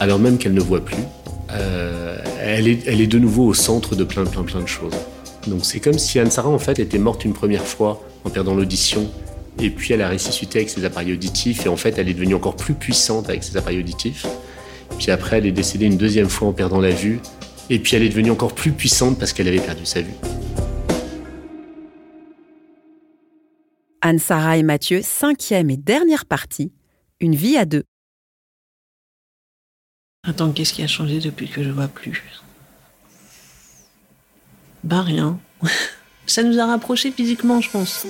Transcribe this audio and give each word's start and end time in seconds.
alors 0.00 0.18
même 0.18 0.38
qu'elle 0.38 0.54
ne 0.54 0.60
voit 0.60 0.84
plus. 0.84 1.04
Euh, 1.52 2.18
elle, 2.42 2.66
est, 2.68 3.06
de 3.06 3.18
nouveau 3.18 3.44
au 3.46 3.54
centre 3.54 3.94
de 3.94 4.02
plein, 4.02 4.24
plein, 4.24 4.42
plein 4.42 4.60
de 4.60 4.66
choses. 4.66 4.94
Donc 5.46 5.64
c'est 5.64 5.78
comme 5.78 5.98
si 5.98 6.18
Anne-Sara, 6.18 6.48
en 6.48 6.58
fait, 6.58 6.78
était 6.78 6.98
morte 6.98 7.24
une 7.24 7.34
première 7.34 7.66
fois 7.66 8.02
en 8.24 8.30
perdant 8.30 8.54
l'audition. 8.54 9.10
Et 9.58 9.68
puis 9.68 9.92
elle 9.92 10.00
a 10.00 10.08
ressuscité 10.08 10.60
avec 10.60 10.70
ses 10.70 10.84
appareils 10.84 11.12
auditifs. 11.12 11.66
Et 11.66 11.68
en 11.68 11.76
fait, 11.76 11.98
elle 11.98 12.08
est 12.08 12.14
devenue 12.14 12.34
encore 12.34 12.56
plus 12.56 12.74
puissante 12.74 13.28
avec 13.28 13.44
ses 13.44 13.56
appareils 13.56 13.78
auditifs. 13.78 14.26
Puis 14.98 15.10
après, 15.10 15.38
elle 15.38 15.46
est 15.46 15.52
décédée 15.52 15.86
une 15.86 15.98
deuxième 15.98 16.30
fois 16.30 16.48
en 16.48 16.52
perdant 16.52 16.80
la 16.80 16.90
vue. 16.90 17.20
Et 17.68 17.78
puis 17.78 17.94
elle 17.94 18.02
est 18.02 18.08
devenue 18.08 18.30
encore 18.30 18.54
plus 18.54 18.72
puissante 18.72 19.18
parce 19.18 19.32
qu'elle 19.32 19.48
avait 19.48 19.60
perdu 19.60 19.84
sa 19.84 20.00
vue. 20.00 20.14
Anne-Sara 24.00 24.56
et 24.56 24.62
Mathieu, 24.62 25.00
cinquième 25.02 25.68
et 25.68 25.76
dernière 25.76 26.24
partie, 26.24 26.72
une 27.20 27.34
vie 27.34 27.58
à 27.58 27.66
deux. 27.66 27.84
Attends, 30.22 30.52
qu'est-ce 30.52 30.74
qui 30.74 30.82
a 30.82 30.86
changé 30.86 31.18
depuis 31.18 31.48
que 31.48 31.62
je 31.62 31.70
vois 31.70 31.88
plus? 31.88 32.22
Bah 34.84 35.00
rien. 35.00 35.38
Ça 36.26 36.42
nous 36.42 36.58
a 36.58 36.66
rapprochés 36.66 37.10
physiquement, 37.10 37.60
je 37.60 37.70
pense. 37.70 38.06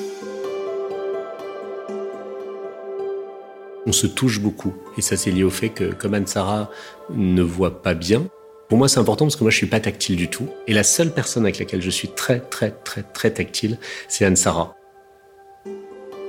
On 3.86 3.92
se 3.92 4.06
touche 4.08 4.40
beaucoup. 4.40 4.74
Et 4.98 5.00
ça, 5.00 5.16
c'est 5.16 5.30
lié 5.30 5.42
au 5.42 5.50
fait 5.50 5.70
que, 5.70 5.84
comme 5.92 6.12
Anne-Sara 6.12 6.70
ne 7.14 7.42
voit 7.42 7.80
pas 7.80 7.94
bien, 7.94 8.26
pour 8.68 8.76
moi, 8.76 8.88
c'est 8.88 9.00
important 9.00 9.24
parce 9.24 9.36
que 9.36 9.44
moi, 9.44 9.50
je 9.50 9.56
suis 9.56 9.66
pas 9.66 9.80
tactile 9.80 10.16
du 10.16 10.28
tout. 10.28 10.48
Et 10.66 10.74
la 10.74 10.82
seule 10.82 11.14
personne 11.14 11.44
avec 11.44 11.58
laquelle 11.58 11.80
je 11.80 11.90
suis 11.90 12.08
très, 12.08 12.40
très, 12.40 12.72
très, 12.72 13.02
très 13.02 13.30
tactile, 13.30 13.78
c'est 14.06 14.26
Anne-Sara. 14.26 14.76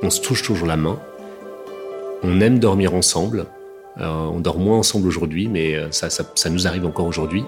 On 0.02 0.10
se 0.10 0.22
touche 0.22 0.44
toujours 0.44 0.68
la 0.68 0.78
main. 0.78 1.00
On 2.24 2.40
aime 2.40 2.58
dormir 2.58 2.96
ensemble. 2.96 3.48
Euh, 4.00 4.08
on 4.08 4.40
dort 4.40 4.58
moins 4.58 4.78
ensemble 4.78 5.08
aujourd'hui, 5.08 5.48
mais 5.48 5.76
euh, 5.76 5.92
ça, 5.92 6.50
nous 6.50 6.68
arrive 6.68 6.86
encore 6.86 7.08
aujourd'hui. 7.08 7.44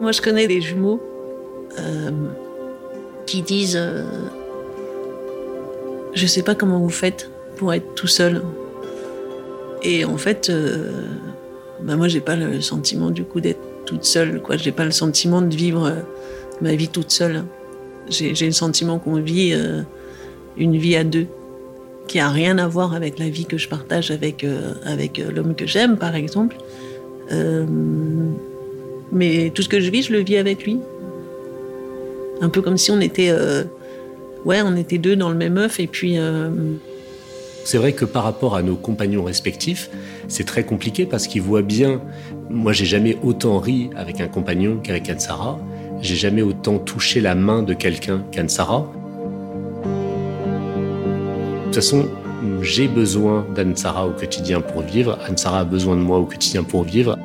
Moi, 0.00 0.12
je 0.12 0.22
connais 0.22 0.46
des 0.46 0.60
jumeaux 0.60 1.00
euh, 1.78 2.10
qui 3.26 3.42
disent 3.42 3.80
Je 6.14 6.26
sais 6.26 6.42
pas 6.42 6.54
comment 6.54 6.78
vous 6.78 6.88
faites 6.88 7.30
pour 7.56 7.74
être 7.74 7.94
tout 7.94 8.06
seul. 8.06 8.42
Et 9.82 10.04
en 10.04 10.16
fait, 10.16 10.52
bah 11.82 11.96
moi, 11.96 12.08
j'ai 12.08 12.20
pas 12.20 12.36
le 12.36 12.60
sentiment 12.60 13.10
du 13.10 13.24
coup 13.24 13.40
d'être 13.40 13.60
toute 13.86 14.04
seule. 14.04 14.40
Quoi, 14.40 14.56
j'ai 14.56 14.72
pas 14.72 14.84
le 14.84 14.90
sentiment 14.92 15.42
de 15.42 15.54
vivre 15.54 15.92
ma 16.60 16.74
vie 16.74 16.88
toute 16.88 17.10
seule. 17.10 17.44
J'ai 18.08 18.32
le 18.32 18.52
sentiment 18.52 18.98
qu'on 18.98 19.20
vit 19.20 19.56
une 20.56 20.76
vie 20.76 20.96
à 20.96 21.04
deux 21.04 21.26
qui 22.08 22.18
a 22.18 22.28
rien 22.28 22.58
à 22.58 22.66
voir 22.66 22.94
avec 22.94 23.18
la 23.20 23.28
vie 23.28 23.44
que 23.44 23.58
je 23.58 23.68
partage 23.68 24.10
avec, 24.10 24.42
euh, 24.42 24.72
avec 24.84 25.20
euh, 25.20 25.30
l'homme 25.30 25.54
que 25.54 25.66
j'aime, 25.66 25.96
par 25.96 26.16
exemple. 26.16 26.56
Euh, 27.30 27.64
mais 29.12 29.52
tout 29.54 29.62
ce 29.62 29.68
que 29.68 29.78
je 29.78 29.90
vis, 29.90 30.04
je 30.04 30.12
le 30.12 30.20
vis 30.20 30.38
avec 30.38 30.64
lui. 30.64 30.78
Un 32.40 32.48
peu 32.48 32.62
comme 32.62 32.78
si 32.78 32.90
on 32.90 33.00
était, 33.00 33.32
ouais, 34.44 34.62
on 34.62 34.76
était 34.76 34.98
deux 34.98 35.16
dans 35.16 35.28
le 35.28 35.34
même 35.34 35.56
œuf 35.58 35.80
et 35.80 35.86
puis. 35.86 36.16
C'est 37.64 37.78
vrai 37.78 37.92
que 37.92 38.04
par 38.04 38.22
rapport 38.22 38.54
à 38.54 38.62
nos 38.62 38.76
compagnons 38.76 39.24
respectifs, 39.24 39.90
c'est 40.28 40.44
très 40.44 40.62
compliqué 40.62 41.04
parce 41.04 41.26
qu'ils 41.26 41.42
voient 41.42 41.62
bien. 41.62 42.00
Moi, 42.48 42.72
j'ai 42.72 42.84
jamais 42.84 43.18
autant 43.22 43.58
ri 43.58 43.90
avec 43.96 44.20
un 44.20 44.28
compagnon 44.28 44.78
qu'avec 44.82 45.08
Anne-Sara. 45.08 45.58
J'ai 46.00 46.16
jamais 46.16 46.42
autant 46.42 46.78
touché 46.78 47.20
la 47.20 47.34
main 47.34 47.62
de 47.62 47.74
quelqu'un 47.74 48.24
qu'Anne-Sara. 48.30 48.92
De 51.68 51.74
toute 51.74 51.82
façon, 51.82 52.08
j'ai 52.62 52.88
besoin 52.88 53.46
d'Anne-Sara 53.54 54.06
au 54.06 54.12
quotidien 54.12 54.62
pour 54.62 54.80
vivre. 54.80 55.18
Anne-Sara 55.28 55.60
a 55.60 55.64
besoin 55.64 55.96
de 55.96 56.00
moi 56.00 56.16
au 56.16 56.24
quotidien 56.24 56.62
pour 56.62 56.82
vivre. 56.82 57.18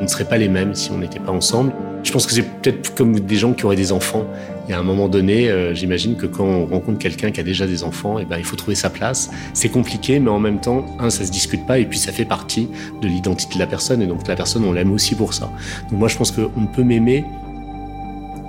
On 0.00 0.02
ne 0.02 0.06
serait 0.06 0.24
pas 0.24 0.38
les 0.38 0.48
mêmes 0.48 0.74
si 0.74 0.90
on 0.90 0.96
n'était 0.96 1.20
pas 1.20 1.32
ensemble. 1.32 1.74
Je 2.02 2.10
pense 2.10 2.24
que 2.26 2.32
c'est 2.32 2.48
peut-être 2.62 2.94
comme 2.94 3.20
des 3.20 3.36
gens 3.36 3.52
qui 3.52 3.66
auraient 3.66 3.76
des 3.76 3.92
enfants. 3.92 4.24
Y 4.70 4.72
a 4.72 4.78
un 4.78 4.82
moment 4.82 5.06
donné, 5.06 5.50
euh, 5.50 5.74
j'imagine 5.74 6.16
que 6.16 6.24
quand 6.24 6.46
on 6.46 6.64
rencontre 6.64 6.98
quelqu'un 6.98 7.30
qui 7.30 7.40
a 7.40 7.42
déjà 7.42 7.66
des 7.66 7.84
enfants, 7.84 8.18
et 8.18 8.22
eh 8.22 8.24
ben, 8.24 8.38
il 8.38 8.44
faut 8.44 8.56
trouver 8.56 8.74
sa 8.74 8.88
place. 8.88 9.30
C'est 9.52 9.68
compliqué, 9.68 10.18
mais 10.18 10.30
en 10.30 10.40
même 10.40 10.60
temps, 10.60 10.86
un, 10.98 11.10
ça 11.10 11.26
se 11.26 11.30
discute 11.30 11.66
pas, 11.66 11.78
et 11.78 11.84
puis 11.84 11.98
ça 11.98 12.10
fait 12.10 12.24
partie 12.24 12.70
de 13.02 13.06
l'identité 13.06 13.56
de 13.56 13.58
la 13.58 13.66
personne, 13.66 14.00
et 14.00 14.06
donc 14.06 14.26
la 14.26 14.34
personne, 14.34 14.64
on 14.64 14.72
l'aime 14.72 14.92
aussi 14.92 15.14
pour 15.14 15.34
ça. 15.34 15.52
Donc 15.90 15.98
moi, 15.98 16.08
je 16.08 16.16
pense 16.16 16.30
qu'on 16.30 16.58
ne 16.58 16.74
peut 16.74 16.84
m'aimer 16.84 17.22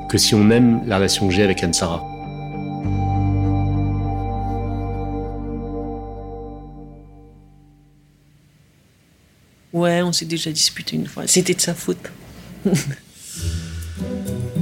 que 0.07 0.17
si 0.17 0.33
on 0.33 0.49
aime 0.49 0.81
la 0.85 0.95
relation 0.95 1.27
que 1.27 1.33
j'ai 1.33 1.43
avec 1.43 1.61
Anne-Sara. 1.61 2.12
Ouais, 9.73 10.03
on 10.03 10.11
s'est 10.11 10.25
déjà 10.25 10.51
disputé 10.51 10.95
une 10.95 11.07
fois. 11.07 11.23
C'était 11.25 11.55
de 11.55 11.61
sa 11.61 11.73
faute. 11.73 12.11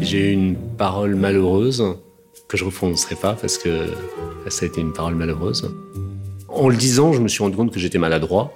J'ai 0.02 0.30
eu 0.30 0.32
une 0.32 0.56
parole 0.56 1.16
malheureuse 1.16 1.84
que 2.48 2.56
je 2.56 2.64
ne 2.64 2.70
reprononcerai 2.70 3.16
pas 3.16 3.34
parce 3.34 3.58
que 3.58 3.88
ça 4.48 4.66
a 4.66 4.68
été 4.68 4.80
une 4.80 4.94
parole 4.94 5.16
malheureuse. 5.16 5.70
En 6.48 6.70
le 6.70 6.78
disant, 6.78 7.12
je 7.12 7.20
me 7.20 7.28
suis 7.28 7.44
rendu 7.44 7.58
compte 7.58 7.72
que 7.72 7.80
j'étais 7.80 7.98
maladroit. 7.98 8.54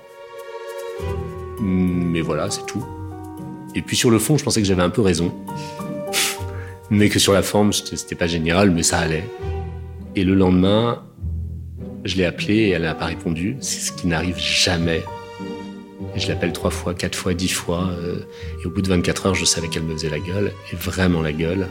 Mais 1.59 2.21
voilà, 2.21 2.49
c'est 2.49 2.65
tout. 2.65 2.85
Et 3.75 3.81
puis 3.81 3.97
sur 3.97 4.09
le 4.09 4.17
fond, 4.17 4.37
je 4.37 4.43
pensais 4.43 4.61
que 4.61 4.67
j'avais 4.67 4.81
un 4.81 4.89
peu 4.89 5.01
raison. 5.01 5.33
mais 6.89 7.09
que 7.09 7.19
sur 7.19 7.33
la 7.33 7.43
forme, 7.43 7.73
c'était 7.73 8.15
pas 8.15 8.27
génial, 8.27 8.71
mais 8.71 8.83
ça 8.83 8.99
allait. 8.99 9.29
Et 10.15 10.23
le 10.23 10.35
lendemain, 10.35 11.03
je 12.05 12.15
l'ai 12.15 12.25
appelée 12.25 12.55
et 12.55 12.69
elle 12.69 12.83
n'a 12.83 12.95
pas 12.95 13.07
répondu. 13.07 13.57
C'est 13.59 13.81
ce 13.81 13.91
qui 13.91 14.07
n'arrive 14.07 14.37
jamais 14.37 15.03
je 16.15 16.27
l'appelle 16.27 16.53
trois 16.53 16.71
fois, 16.71 16.93
quatre 16.93 17.15
fois, 17.15 17.33
dix 17.33 17.49
fois. 17.49 17.89
Euh, 17.99 18.19
et 18.61 18.67
au 18.67 18.69
bout 18.69 18.81
de 18.81 18.89
24 18.89 19.27
heures, 19.27 19.35
je 19.35 19.45
savais 19.45 19.67
qu'elle 19.67 19.83
me 19.83 19.93
faisait 19.93 20.09
la 20.09 20.19
gueule, 20.19 20.51
et 20.71 20.75
vraiment 20.75 21.21
la 21.21 21.31
gueule. 21.31 21.67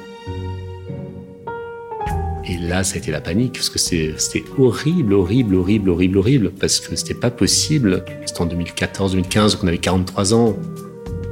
Et 2.47 2.59
là, 2.59 2.85
ça 2.85 2.97
a 2.97 2.99
été 2.99 3.11
la 3.11 3.21
panique, 3.21 3.55
parce 3.55 3.71
que 3.71 3.79
c'était 3.79 4.45
horrible, 4.59 5.15
horrible, 5.15 5.55
horrible, 5.55 5.91
horrible, 5.91 6.19
horrible, 6.19 6.51
parce 6.51 6.81
que 6.81 6.95
c'était 6.95 7.15
pas 7.15 7.31
possible. 7.31 8.05
C'était 8.27 8.43
en 8.43 8.47
2014, 8.47 9.13
2015, 9.13 9.57
qu'on 9.57 9.69
avait 9.69 9.79
43 9.79 10.35
ans, 10.35 10.57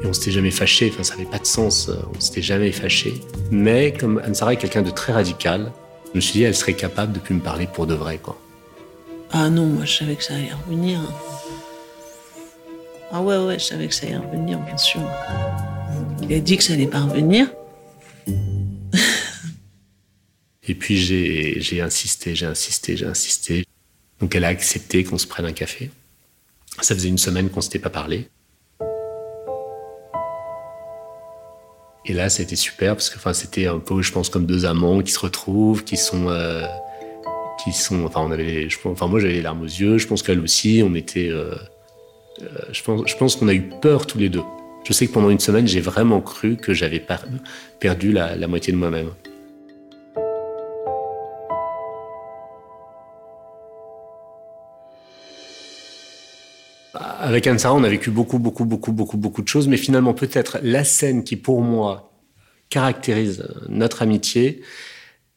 et 0.02 0.06
on 0.06 0.12
s'était 0.12 0.30
jamais 0.30 0.50
fâché, 0.50 0.90
enfin, 0.92 1.02
ça 1.02 1.14
n'avait 1.14 1.30
pas 1.30 1.38
de 1.38 1.46
sens, 1.46 1.90
on 2.16 2.20
s'était 2.20 2.42
jamais 2.42 2.72
fâché. 2.72 3.20
Mais 3.50 3.92
comme 3.92 4.20
Anne-Sara 4.24 4.54
est 4.54 4.56
quelqu'un 4.56 4.82
de 4.82 4.90
très 4.90 5.12
radical, 5.12 5.72
je 6.12 6.16
me 6.16 6.20
suis 6.20 6.32
dit, 6.32 6.42
elle 6.42 6.54
serait 6.54 6.74
capable 6.74 7.12
de 7.12 7.18
plus 7.18 7.34
me 7.34 7.40
parler 7.40 7.68
pour 7.72 7.86
de 7.86 7.94
vrai, 7.94 8.18
quoi. 8.18 8.38
Ah 9.32 9.48
non, 9.48 9.64
moi 9.64 9.84
je 9.84 9.98
savais 9.98 10.14
que 10.14 10.24
ça 10.24 10.34
allait 10.34 10.50
revenir. 10.66 11.00
Ah 13.14 13.20
ouais, 13.20 13.36
ouais, 13.36 13.58
je 13.58 13.66
savais 13.66 13.88
que 13.88 13.94
ça 13.94 14.06
allait 14.06 14.16
revenir, 14.16 14.58
bien 14.60 14.78
sûr. 14.78 15.02
Il 16.22 16.32
a 16.32 16.40
dit 16.40 16.56
que 16.56 16.64
ça 16.64 16.72
allait 16.72 16.86
pas 16.86 17.00
revenir. 17.00 17.46
Et 20.66 20.74
puis 20.74 20.96
j'ai 20.96 21.82
insisté, 21.82 22.34
j'ai 22.34 22.46
insisté, 22.46 22.96
j'ai 22.96 23.04
insisté. 23.04 23.66
Donc 24.18 24.34
elle 24.34 24.44
a 24.44 24.48
accepté 24.48 25.04
qu'on 25.04 25.18
se 25.18 25.26
prenne 25.26 25.44
un 25.44 25.52
café. 25.52 25.90
Ça 26.80 26.94
faisait 26.94 27.10
une 27.10 27.18
semaine 27.18 27.50
qu'on 27.50 27.60
s'était 27.60 27.78
pas 27.78 27.90
parlé. 27.90 28.28
Et 32.06 32.14
là, 32.14 32.30
c'était 32.30 32.56
super 32.56 32.94
parce 32.96 33.10
que 33.10 33.16
enfin, 33.16 33.34
c'était 33.34 33.66
un 33.66 33.78
peu, 33.78 34.00
je 34.00 34.10
pense, 34.10 34.30
comme 34.30 34.46
deux 34.46 34.64
amants 34.64 35.02
qui 35.02 35.12
se 35.12 35.18
retrouvent, 35.18 35.84
qui 35.84 35.98
sont, 35.98 36.30
euh, 36.30 36.66
qui 37.62 37.72
sont. 37.72 38.06
Enfin, 38.06 38.20
on 38.20 38.30
avait, 38.30 38.70
je, 38.70 38.78
enfin, 38.84 39.06
moi 39.06 39.20
j'avais 39.20 39.34
les 39.34 39.42
larmes 39.42 39.60
aux 39.60 39.66
yeux. 39.66 39.98
Je 39.98 40.06
pense 40.06 40.22
qu'elle 40.22 40.40
aussi. 40.40 40.82
On 40.84 40.94
était, 40.94 41.28
euh, 41.28 41.54
je 42.72 42.82
pense, 42.82 43.02
je 43.06 43.16
pense 43.16 43.36
qu'on 43.36 43.48
a 43.48 43.54
eu 43.54 43.62
peur 43.62 44.06
tous 44.06 44.18
les 44.18 44.28
deux. 44.28 44.42
Je 44.84 44.92
sais 44.92 45.06
que 45.06 45.12
pendant 45.12 45.30
une 45.30 45.38
semaine, 45.38 45.66
j'ai 45.66 45.80
vraiment 45.80 46.20
cru 46.20 46.56
que 46.56 46.74
j'avais 46.74 47.04
perdu 47.78 48.12
la, 48.12 48.34
la 48.36 48.48
moitié 48.48 48.72
de 48.72 48.78
moi-même. 48.78 49.10
Avec 56.94 57.46
Anne-Sara, 57.46 57.74
on 57.74 57.84
a 57.84 57.88
vécu 57.88 58.10
beaucoup, 58.10 58.38
beaucoup, 58.38 58.64
beaucoup, 58.64 58.92
beaucoup, 58.92 59.16
beaucoup 59.16 59.42
de 59.42 59.48
choses, 59.48 59.68
mais 59.68 59.76
finalement, 59.76 60.12
peut-être 60.12 60.58
la 60.62 60.82
scène 60.82 61.22
qui, 61.22 61.36
pour 61.36 61.62
moi, 61.62 62.12
caractérise 62.68 63.48
notre 63.68 64.02
amitié, 64.02 64.62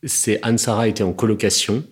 c'est 0.03 0.39
Anne-Sara 0.41 0.87
était 0.87 1.03
en 1.03 1.13
colocation 1.13 1.83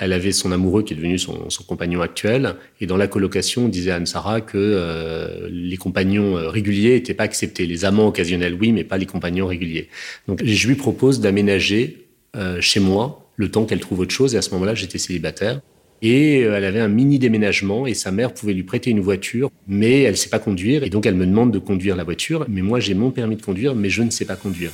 elle 0.00 0.14
avait 0.14 0.32
son 0.32 0.50
amoureux 0.50 0.82
qui 0.82 0.94
est 0.94 0.96
devenu 0.96 1.18
son, 1.18 1.46
compagnon 1.66 2.00
actuel. 2.00 2.56
Et 2.80 2.86
dans 2.86 2.96
la 2.96 3.06
colocation, 3.06 3.66
on 3.66 3.68
disait 3.68 3.90
à 3.90 3.96
Anne-Sara 3.96 4.40
que 4.40 4.56
euh, 4.56 5.48
les 5.52 5.76
compagnons 5.76 6.38
euh, 6.38 6.48
réguliers 6.48 6.94
n'étaient 6.94 7.14
pas 7.14 7.24
acceptés. 7.24 7.66
Les 7.66 7.84
amants 7.84 8.08
occasionnels, 8.08 8.56
oui, 8.58 8.72
mais 8.72 8.82
pas 8.82 8.96
les 8.96 9.06
compagnons 9.06 9.46
réguliers. 9.46 9.88
Donc 10.26 10.42
je 10.42 10.68
lui 10.68 10.74
propose 10.74 11.20
d'aménager 11.20 12.06
euh, 12.34 12.60
chez 12.62 12.80
moi 12.80 13.30
le 13.36 13.50
temps 13.50 13.66
qu'elle 13.66 13.80
trouve 13.80 14.00
autre 14.00 14.14
chose. 14.14 14.34
Et 14.34 14.38
à 14.38 14.42
ce 14.42 14.50
moment-là, 14.52 14.74
j'étais 14.74 14.98
célibataire. 14.98 15.60
Et 16.02 16.40
elle 16.40 16.64
avait 16.64 16.80
un 16.80 16.88
mini 16.88 17.18
déménagement 17.18 17.86
et 17.86 17.92
sa 17.92 18.10
mère 18.10 18.32
pouvait 18.32 18.54
lui 18.54 18.62
prêter 18.62 18.88
une 18.88 19.00
voiture, 19.00 19.50
mais 19.68 20.00
elle 20.00 20.12
ne 20.12 20.16
sait 20.16 20.30
pas 20.30 20.38
conduire. 20.38 20.82
Et 20.82 20.88
donc 20.88 21.04
elle 21.04 21.14
me 21.14 21.26
demande 21.26 21.52
de 21.52 21.58
conduire 21.58 21.94
la 21.94 22.04
voiture. 22.04 22.46
Mais 22.48 22.62
moi, 22.62 22.80
j'ai 22.80 22.94
mon 22.94 23.10
permis 23.10 23.36
de 23.36 23.42
conduire, 23.42 23.74
mais 23.74 23.90
je 23.90 24.02
ne 24.02 24.08
sais 24.08 24.24
pas 24.24 24.36
conduire. 24.36 24.70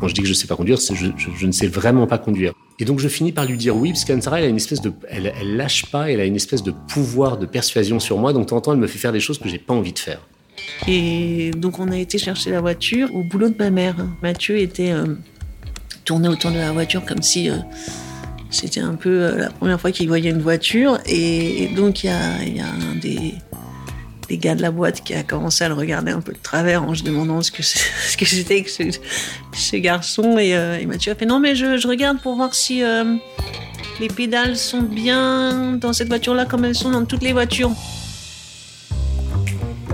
Quand 0.00 0.08
je 0.08 0.14
dis 0.14 0.22
que 0.22 0.26
je 0.26 0.32
ne 0.32 0.36
sais 0.36 0.46
pas 0.46 0.56
conduire, 0.56 0.80
c'est 0.80 0.94
je, 0.94 1.08
je 1.36 1.46
ne 1.46 1.52
sais 1.52 1.66
vraiment 1.66 2.06
pas 2.06 2.16
conduire. 2.16 2.54
Et 2.80 2.84
donc 2.84 2.98
je 2.98 3.08
finis 3.08 3.32
par 3.32 3.44
lui 3.44 3.56
dire 3.56 3.76
oui, 3.76 3.90
parce 3.90 4.04
qu'Ansara, 4.04 4.40
elle 4.40 4.50
une 4.50 4.56
espèce 4.56 4.80
de, 4.80 4.92
elle, 5.08 5.32
lâche 5.56 5.86
pas, 5.86 6.10
elle 6.10 6.20
a 6.20 6.24
une 6.24 6.36
espèce 6.36 6.62
de 6.62 6.72
pouvoir 6.72 7.38
de 7.38 7.46
persuasion 7.46 8.00
sur 8.00 8.18
moi. 8.18 8.32
Donc 8.32 8.44
de 8.44 8.48
temps 8.48 8.56
en 8.56 8.60
temps, 8.60 8.72
elle 8.72 8.78
me 8.78 8.86
fait 8.86 8.98
faire 8.98 9.12
des 9.12 9.20
choses 9.20 9.38
que 9.38 9.48
j'ai 9.48 9.58
pas 9.58 9.74
envie 9.74 9.92
de 9.92 9.98
faire. 9.98 10.20
Et 10.88 11.50
donc 11.56 11.78
on 11.78 11.90
a 11.90 11.96
été 11.96 12.18
chercher 12.18 12.50
la 12.50 12.60
voiture 12.60 13.14
au 13.14 13.22
boulot 13.22 13.48
de 13.48 13.56
ma 13.58 13.70
mère. 13.70 13.96
Mathieu 14.22 14.58
était 14.58 14.92
euh, 14.92 15.14
tourné 16.04 16.28
autour 16.28 16.50
de 16.50 16.58
la 16.58 16.72
voiture 16.72 17.04
comme 17.04 17.22
si 17.22 17.48
euh, 17.48 17.56
c'était 18.50 18.80
un 18.80 18.94
peu 18.94 19.22
euh, 19.22 19.38
la 19.38 19.50
première 19.50 19.80
fois 19.80 19.92
qu'il 19.92 20.08
voyait 20.08 20.30
une 20.30 20.42
voiture. 20.42 20.98
Et, 21.06 21.68
donc 21.76 22.02
il 22.02 22.08
y 22.08 22.10
a, 22.10 22.44
y 22.44 22.60
a 22.60 22.66
un 22.66 22.96
des, 23.00 23.34
des, 24.28 24.38
gars 24.38 24.54
de 24.54 24.62
la 24.62 24.70
boîte 24.70 25.02
qui 25.02 25.14
a 25.14 25.22
commencé 25.22 25.64
à 25.64 25.68
le 25.68 25.74
regarder 25.74 26.12
un 26.12 26.20
peu 26.20 26.32
de 26.32 26.38
travers 26.38 26.82
en 26.82 26.94
se 26.94 27.02
demandant 27.02 27.42
ce 27.42 27.50
que 27.50 27.62
c'était 28.26 28.62
que, 28.62 28.70
ce, 28.70 28.82
ce, 29.52 29.76
garçon. 29.76 30.38
Et, 30.38 30.50
et, 30.50 30.86
Mathieu 30.86 31.12
a 31.12 31.14
fait 31.14 31.26
non 31.26 31.40
mais 31.40 31.54
je, 31.54 31.86
regarde 31.86 32.20
pour 32.20 32.36
voir 32.36 32.54
si 32.54 32.82
les 34.00 34.08
pédales 34.08 34.56
sont 34.56 34.82
bien 34.82 35.72
dans 35.72 35.92
cette 35.92 36.08
voiture-là 36.08 36.44
comme 36.46 36.64
elles 36.64 36.74
sont 36.74 36.90
dans 36.90 37.04
toutes 37.04 37.22
les 37.22 37.32
voitures. 37.32 37.72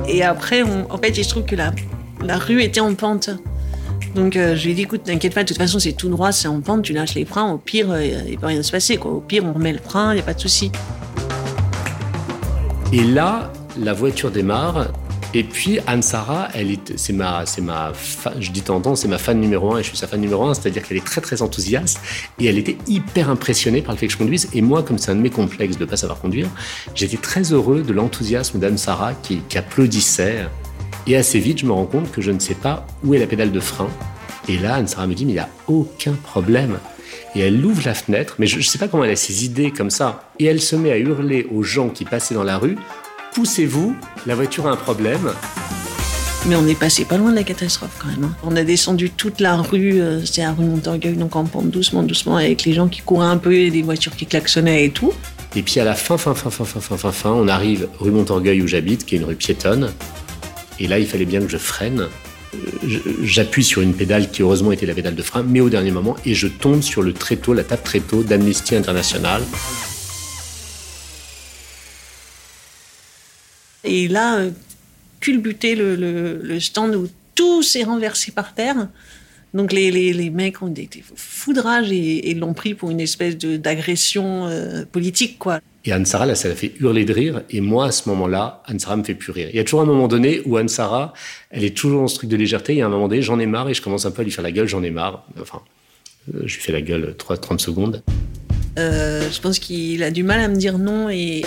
Et 0.08 0.22
après, 0.22 0.62
en 0.62 0.98
fait, 0.98 1.16
il 1.16 1.24
se 1.24 1.28
trouve 1.28 1.44
que 1.44 1.56
la, 1.56 1.72
la 2.22 2.38
rue 2.38 2.62
était 2.62 2.80
en 2.80 2.94
pente. 2.94 3.30
Donc 4.14 4.36
euh, 4.36 4.56
je 4.56 4.64
lui 4.64 4.72
ai 4.72 4.74
dit, 4.74 4.82
écoute, 4.82 5.04
t'inquiète 5.04 5.34
pas, 5.34 5.44
de 5.44 5.48
toute 5.48 5.58
façon, 5.58 5.78
c'est 5.78 5.92
tout 5.92 6.08
droit, 6.08 6.32
c'est 6.32 6.48
en 6.48 6.60
pente, 6.60 6.82
tu 6.82 6.92
lâches 6.92 7.14
les 7.14 7.24
freins, 7.24 7.52
au 7.52 7.58
pire, 7.58 7.90
euh, 7.90 8.04
il 8.28 8.38
peut 8.38 8.46
rien 8.46 8.62
se 8.62 8.72
passer. 8.72 8.96
Quoi. 8.96 9.12
Au 9.12 9.20
pire, 9.20 9.44
on 9.44 9.52
remet 9.52 9.72
le 9.72 9.78
frein, 9.78 10.12
il 10.12 10.16
n'y 10.16 10.20
a 10.20 10.24
pas 10.24 10.34
de 10.34 10.40
souci. 10.40 10.72
Et 12.92 13.04
là, 13.04 13.52
la 13.80 13.92
voiture 13.92 14.30
démarre. 14.30 14.88
Et 15.32 15.44
puis 15.44 15.78
Anne-Sara, 15.86 16.48
elle 16.54 16.72
est, 16.72 16.96
c'est 16.96 17.12
ma, 17.12 17.46
c'est 17.46 17.60
ma, 17.60 17.92
je 18.40 18.50
dis 18.50 18.62
temps 18.62 18.96
c'est 18.96 19.06
ma 19.06 19.18
fan 19.18 19.38
numéro 19.40 19.72
un 19.72 19.78
et 19.78 19.82
je 19.82 19.88
suis 19.88 19.96
sa 19.96 20.08
fan 20.08 20.20
numéro 20.20 20.44
un, 20.44 20.54
c'est-à-dire 20.54 20.82
qu'elle 20.82 20.96
est 20.96 21.06
très 21.06 21.20
très 21.20 21.40
enthousiaste 21.40 22.00
et 22.40 22.46
elle 22.46 22.58
était 22.58 22.76
hyper 22.88 23.30
impressionnée 23.30 23.80
par 23.80 23.94
le 23.94 23.98
fait 23.98 24.06
que 24.08 24.12
je 24.12 24.18
conduise. 24.18 24.48
Et 24.54 24.60
moi, 24.60 24.82
comme 24.82 24.98
c'est 24.98 25.12
un 25.12 25.16
de 25.16 25.20
mes 25.20 25.30
complexes 25.30 25.78
de 25.78 25.84
pas 25.84 25.96
savoir 25.96 26.18
conduire, 26.20 26.48
j'étais 26.94 27.16
très 27.16 27.52
heureux 27.52 27.82
de 27.82 27.92
l'enthousiasme 27.92 28.58
d'Anne-Sara 28.58 29.14
qui, 29.14 29.40
applaudissait. 29.56 30.46
Et 31.06 31.16
assez 31.16 31.38
vite, 31.38 31.58
je 31.58 31.66
me 31.66 31.72
rends 31.72 31.86
compte 31.86 32.10
que 32.10 32.20
je 32.20 32.30
ne 32.30 32.38
sais 32.38 32.54
pas 32.54 32.86
où 33.04 33.14
est 33.14 33.18
la 33.18 33.26
pédale 33.26 33.52
de 33.52 33.60
frein. 33.60 33.88
Et 34.48 34.58
là, 34.58 34.74
Anne-Sara 34.74 35.06
me 35.06 35.14
dit, 35.14 35.26
mais 35.26 35.32
il 35.32 35.36
n'y 35.36 35.40
a 35.40 35.48
aucun 35.68 36.12
problème. 36.12 36.78
Et 37.36 37.40
elle 37.40 37.64
ouvre 37.64 37.82
la 37.84 37.94
fenêtre, 37.94 38.36
mais 38.38 38.46
je 38.46 38.56
ne 38.56 38.62
sais 38.62 38.78
pas 38.78 38.88
comment 38.88 39.04
elle 39.04 39.10
a 39.10 39.16
ces 39.16 39.44
idées 39.44 39.70
comme 39.70 39.90
ça. 39.90 40.30
Et 40.38 40.46
elle 40.46 40.60
se 40.60 40.74
met 40.74 40.90
à 40.90 40.98
hurler 40.98 41.46
aux 41.52 41.62
gens 41.62 41.88
qui 41.88 42.04
passaient 42.04 42.34
dans 42.34 42.42
la 42.42 42.58
rue 42.58 42.76
poussez-vous, 43.34 43.96
la 44.26 44.34
voiture 44.34 44.66
a 44.66 44.70
un 44.70 44.76
problème. 44.76 45.32
Mais 46.46 46.56
on 46.56 46.66
est 46.66 46.78
passé 46.78 47.04
pas 47.04 47.18
loin 47.18 47.30
de 47.30 47.36
la 47.36 47.42
catastrophe 47.42 47.96
quand 47.98 48.08
même. 48.08 48.24
Hein. 48.24 48.34
On 48.42 48.56
a 48.56 48.64
descendu 48.64 49.10
toute 49.10 49.40
la 49.40 49.56
rue, 49.56 50.00
euh, 50.00 50.24
c'était 50.24 50.42
à 50.42 50.52
rue 50.52 50.64
Montorgueil, 50.64 51.14
donc 51.14 51.36
en 51.36 51.44
pente 51.44 51.70
doucement, 51.70 52.02
doucement, 52.02 52.36
avec 52.36 52.64
les 52.64 52.72
gens 52.72 52.88
qui 52.88 53.02
couraient 53.02 53.26
un 53.26 53.36
peu 53.36 53.52
et 53.54 53.70
des 53.70 53.82
voitures 53.82 54.16
qui 54.16 54.26
klaxonnaient 54.26 54.86
et 54.86 54.90
tout. 54.90 55.12
Et 55.54 55.62
puis 55.62 55.80
à 55.80 55.84
la 55.84 55.94
fin, 55.94 56.16
fin, 56.16 56.34
fin, 56.34 56.50
fin, 56.50 56.64
fin, 56.64 56.80
fin, 56.80 56.96
fin, 56.96 57.12
fin, 57.12 57.30
on 57.30 57.46
arrive 57.46 57.88
rue 57.98 58.10
Montorgueil 58.10 58.62
où 58.62 58.66
j'habite, 58.66 59.04
qui 59.04 59.16
est 59.16 59.18
une 59.18 59.24
rue 59.24 59.36
piétonne. 59.36 59.90
Et 60.78 60.86
là, 60.86 60.98
il 60.98 61.06
fallait 61.06 61.26
bien 61.26 61.40
que 61.40 61.48
je 61.48 61.58
freine. 61.58 62.06
J'appuie 63.22 63.62
sur 63.62 63.82
une 63.82 63.94
pédale 63.94 64.30
qui 64.30 64.42
heureusement 64.42 64.72
était 64.72 64.86
la 64.86 64.94
pédale 64.94 65.14
de 65.14 65.22
frein, 65.22 65.44
mais 65.46 65.60
au 65.60 65.68
dernier 65.68 65.90
moment, 65.90 66.16
et 66.24 66.34
je 66.34 66.48
tombe 66.48 66.82
sur 66.82 67.02
le 67.02 67.12
tréteau, 67.12 67.52
la 67.52 67.64
table 67.64 67.82
tréteau 67.84 68.22
d'Amnesty 68.22 68.74
International. 68.74 69.42
Et 73.84 74.08
là, 74.08 74.36
euh, 74.36 74.50
culbuté 75.20 75.74
le, 75.76 76.58
stand 76.60 76.94
où 76.94 77.08
tout 77.34 77.62
s'est 77.62 77.84
renversé 77.84 78.32
par 78.32 78.54
terre. 78.54 78.88
Donc 79.52 79.72
les, 79.72 79.90
les, 79.90 80.12
les, 80.12 80.30
mecs 80.30 80.62
ont 80.62 80.72
été 80.72 81.02
foudrage 81.16 81.90
et, 81.90 82.34
l'ont 82.34 82.54
pris 82.54 82.74
pour 82.74 82.90
une 82.90 83.00
espèce 83.00 83.36
d'agression 83.36 84.46
euh, 84.46 84.84
politique, 84.84 85.38
quoi. 85.38 85.60
Et 85.84 85.92
Anne-Sara, 85.92 86.26
là, 86.26 86.34
ça 86.34 86.48
l'a 86.48 86.54
fait 86.54 86.74
hurler 86.78 87.06
de 87.06 87.12
rire. 87.12 87.42
Et 87.48 87.62
moi, 87.62 87.86
à 87.86 87.90
ce 87.90 88.08
moment-là, 88.10 88.62
Anne-Sara 88.66 88.96
me 88.96 89.02
fait 89.02 89.14
plus 89.14 89.32
rire. 89.32 89.48
Il 89.50 89.56
y 89.56 89.60
a 89.60 89.64
toujours 89.64 89.80
un 89.80 89.86
moment 89.86 90.08
donné 90.08 90.42
où 90.44 90.56
Anne-Sara, 90.58 91.14
elle 91.50 91.64
est 91.64 91.76
toujours 91.76 92.02
dans 92.02 92.08
ce 92.08 92.16
truc 92.16 92.28
de 92.28 92.36
légèreté. 92.36 92.74
Il 92.74 92.78
y 92.78 92.82
a 92.82 92.86
un 92.86 92.90
moment 92.90 93.08
donné, 93.08 93.22
j'en 93.22 93.38
ai 93.38 93.46
marre 93.46 93.68
et 93.70 93.74
je 93.74 93.80
commence 93.80 94.04
un 94.04 94.10
peu 94.10 94.20
à 94.20 94.24
lui 94.24 94.30
faire 94.30 94.44
la 94.44 94.52
gueule, 94.52 94.68
j'en 94.68 94.82
ai 94.82 94.90
marre. 94.90 95.26
Enfin, 95.40 95.62
euh, 96.34 96.42
je 96.44 96.54
lui 96.54 96.62
fais 96.62 96.72
la 96.72 96.82
gueule 96.82 97.14
3, 97.16 97.38
30 97.38 97.60
secondes. 97.60 98.02
Euh, 98.80 99.30
je 99.30 99.40
pense 99.40 99.58
qu'il 99.58 100.02
a 100.02 100.10
du 100.10 100.22
mal 100.22 100.40
à 100.40 100.48
me 100.48 100.56
dire 100.56 100.78
non 100.78 101.10
et, 101.10 101.42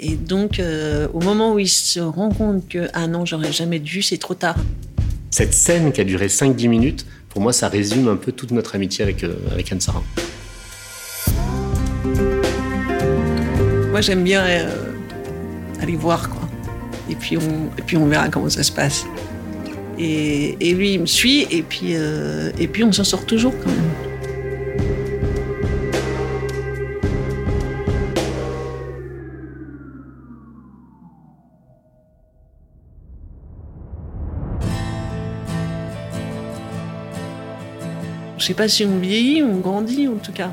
et, 0.00 0.16
donc 0.16 0.58
euh, 0.58 1.06
au 1.12 1.20
moment 1.20 1.52
où 1.52 1.58
il 1.58 1.68
se 1.68 2.00
rend 2.00 2.30
compte 2.30 2.66
que 2.68 2.88
ah 2.94 3.06
non 3.06 3.26
j'aurais 3.26 3.52
jamais 3.52 3.78
dû 3.78 4.00
c'est 4.00 4.16
trop 4.16 4.34
tard. 4.34 4.56
Cette 5.30 5.52
scène 5.52 5.92
qui 5.92 6.00
a 6.00 6.04
duré 6.04 6.28
5-10 6.28 6.68
minutes, 6.68 7.06
pour 7.28 7.42
moi 7.42 7.52
ça 7.52 7.68
résume 7.68 8.08
un 8.08 8.16
peu 8.16 8.32
toute 8.32 8.50
notre 8.50 8.74
amitié 8.74 9.02
avec, 9.02 9.24
euh, 9.24 9.34
avec 9.50 9.70
Anne-Sara. 9.72 10.02
Moi 13.90 14.00
j'aime 14.00 14.24
bien 14.24 14.42
aller 15.82 15.96
voir 15.96 16.30
quoi. 16.30 16.40
Et 17.10 17.14
puis, 17.14 17.36
on, 17.36 17.66
et 17.78 17.82
puis 17.84 17.98
on 17.98 18.06
verra 18.06 18.28
comment 18.30 18.48
ça 18.48 18.62
se 18.62 18.72
passe. 18.72 19.04
Et, 19.98 20.56
et 20.60 20.72
lui 20.72 20.94
il 20.94 21.00
me 21.00 21.06
suit 21.06 21.46
et 21.50 21.62
puis, 21.62 21.92
et 21.92 22.68
puis 22.68 22.84
on 22.84 22.92
s'en 22.92 23.04
sort 23.04 23.26
toujours 23.26 23.52
quand 23.62 23.70
même. 23.70 24.11
Je 38.42 38.48
sais 38.48 38.54
pas 38.54 38.66
si 38.66 38.84
on 38.84 38.98
vieillit, 38.98 39.40
on 39.44 39.58
grandit 39.58 40.08
en 40.08 40.16
tout 40.16 40.32
cas. 40.32 40.50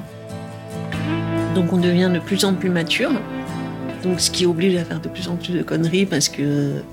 Donc 1.55 1.73
on 1.73 1.77
devient 1.79 2.11
de 2.13 2.19
plus 2.19 2.45
en 2.45 2.53
plus 2.53 2.69
mature. 2.69 3.09
Donc 4.03 4.19
ce 4.19 4.29
qui 4.29 4.45
oblige 4.45 4.75
à 4.75 4.85
faire 4.85 5.01
de 5.01 5.09
plus 5.09 5.27
en 5.27 5.37
plus 5.37 5.53
de 5.53 5.63
conneries 5.63 6.05
parce 6.05 6.29
que 6.29 6.83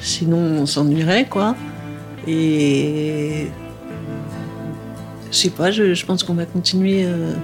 sinon 0.00 0.38
on 0.38 0.64
s'ennuierait 0.64 1.26
quoi. 1.26 1.54
Et 2.26 3.48
je 5.30 5.36
sais 5.36 5.50
pas, 5.50 5.70
je, 5.70 6.06
pense 6.06 6.22
qu'on 6.22 6.32
va 6.32 6.46
continuer 6.46 7.04
euh, 7.04 7.34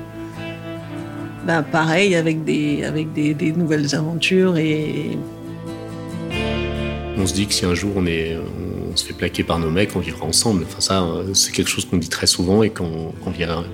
bah, 1.46 1.60
pareil 1.60 2.14
avec 2.14 2.42
des, 2.42 3.52
nouvelles 3.54 3.94
aventures 3.94 4.56
on 7.18 7.26
se 7.26 7.34
dit 7.34 7.46
que 7.46 7.52
si 7.52 7.66
un 7.66 7.74
jour 7.74 7.92
on, 7.96 8.06
est, 8.06 8.38
on 8.92 8.96
se 8.96 9.04
fait 9.04 9.14
plaquer 9.14 9.42
par 9.42 9.58
nos 9.58 9.70
mecs, 9.70 9.96
on 9.96 10.00
vivra 10.00 10.26
ensemble. 10.26 10.64
Enfin, 10.64 10.80
ça, 10.80 11.06
c'est 11.34 11.52
quelque 11.52 11.68
chose 11.68 11.84
qu'on 11.86 11.96
dit 11.96 12.08
très 12.08 12.26
souvent 12.26 12.62
et 12.62 12.70
qu'on 12.70 13.12
vivra, 13.26 13.64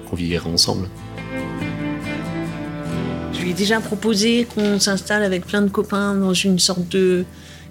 ensemble. 0.48 0.88
Je 3.32 3.40
lui 3.40 3.50
ai 3.50 3.54
déjà 3.54 3.80
proposé 3.80 4.46
qu'on 4.54 4.78
s'installe 4.78 5.22
avec 5.22 5.46
plein 5.46 5.62
de 5.62 5.68
copains 5.68 6.14
dans 6.14 6.34
une 6.34 6.58
sorte 6.58 6.88
de 6.88 7.24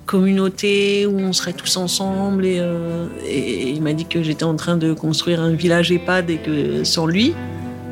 communauté 0.06 1.06
où 1.06 1.20
on 1.20 1.34
serait 1.34 1.54
tous 1.54 1.78
ensemble. 1.78 2.46
Et, 2.46 2.60
euh, 2.60 3.08
il 3.30 3.82
m'a 3.82 3.94
dit 3.94 4.06
que 4.06 4.24
j'étais 4.24 4.46
en 4.46 4.56
train 4.56 4.78
de 4.78 4.94
construire 4.94 5.42
un 5.42 5.52
village 5.52 5.92
EHPAD 5.92 6.30
et 6.30 6.38
que 6.38 6.84
sans 6.84 7.06
lui. 7.06 7.34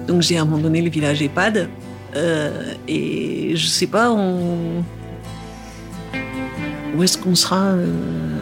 Donc 0.08 0.22
j'ai 0.22 0.38
abandonné 0.38 0.82
le 0.82 0.89
village 0.89 1.22
EHPAD. 1.22 1.70
Euh, 2.15 2.74
et 2.88 3.56
je 3.56 3.68
sais 3.68 3.88
pas, 3.88 4.12
où 6.96 7.03
est-ce 7.03 7.18
qu'on 7.18 7.36
sera 7.36 7.62
euh, 7.62 8.35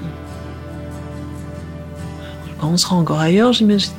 On 2.66 2.78
sera 2.78 2.96
encore 2.96 3.20
ailleurs, 3.20 3.54
j'imagine. 3.54 3.92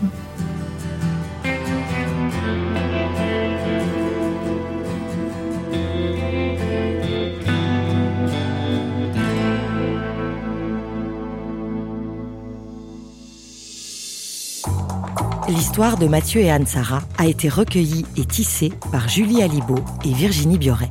L'histoire 15.47 15.99
de 15.99 16.07
Mathieu 16.07 16.41
et 16.41 16.51
Anne-Sara 16.51 17.03
a 17.19 17.27
été 17.27 17.49
recueillie 17.49 18.07
et 18.17 18.25
tissée 18.25 18.73
par 18.91 19.09
Julie 19.09 19.43
Alibaud 19.43 19.85
et 20.05 20.13
Virginie 20.13 20.59
Bioret. 20.59 20.89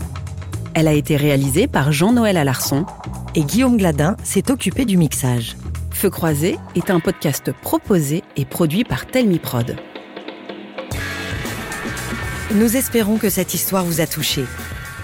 Elle 0.76 0.88
a 0.88 0.94
été 0.94 1.18
réalisée 1.18 1.68
par 1.68 1.92
Jean-Noël 1.92 2.38
Alarçon 2.38 2.86
et 3.36 3.44
Guillaume 3.44 3.78
Gladin 3.78 4.16
s'est 4.24 4.52
occupé 4.52 4.86
du 4.86 4.96
mixage. 4.98 5.56
Feu 5.94 6.10
croisé 6.10 6.58
est 6.76 6.90
un 6.90 7.00
podcast 7.00 7.52
proposé 7.52 8.24
et 8.36 8.44
produit 8.44 8.84
par 8.84 9.06
Telmi 9.06 9.40
Prod. 9.40 9.78
Nous 12.56 12.76
espérons 12.76 13.18
que 13.18 13.30
cette 13.30 13.54
histoire 13.54 13.86
vous 13.86 14.02
a 14.02 14.08
touché. 14.08 14.44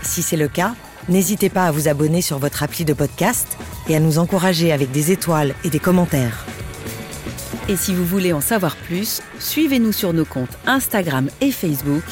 Si 0.02 0.22
c'est 0.22 0.36
le 0.36 0.48
cas, 0.48 0.76
n'hésitez 1.08 1.50
pas 1.50 1.66
à 1.66 1.72
vous 1.72 1.88
abonner 1.88 2.22
sur 2.22 2.38
votre 2.38 2.64
appli 2.64 2.84
de 2.84 2.94
podcast 2.94 3.58
et 3.88 3.96
à 3.96 4.00
nous 4.00 4.20
encourager 4.20 4.74
avec 4.74 4.92
des 4.92 5.12
étoiles 5.12 5.56
et 5.64 5.70
des 5.70 5.80
commentaires. 5.80 6.46
Et 7.70 7.78
si 7.78 7.94
vous 7.94 8.06
voulez 8.06 8.34
en 8.34 8.42
savoir 8.42 8.76
plus, 8.76 9.22
suivez-nous 9.40 9.94
sur 9.94 10.12
nos 10.12 10.26
comptes 10.26 10.58
Instagram 10.66 11.30
et 11.40 11.52
Facebook, 11.52 12.04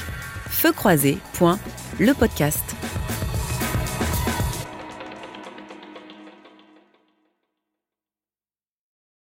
feu 0.50 0.72
le 2.00 2.14
podcast. 2.14 2.77